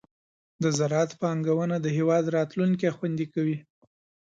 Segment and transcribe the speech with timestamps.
[0.63, 3.57] د زراعت پانګونه د هېواد راتلونکې خوندي کوي.